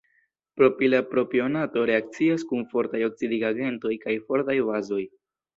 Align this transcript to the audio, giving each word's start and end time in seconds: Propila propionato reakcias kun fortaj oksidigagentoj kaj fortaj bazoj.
Propila 0.59 1.01
propionato 1.11 1.83
reakcias 1.91 2.47
kun 2.53 2.65
fortaj 2.73 3.05
oksidigagentoj 3.11 3.95
kaj 4.07 4.19
fortaj 4.31 4.61
bazoj. 4.73 5.03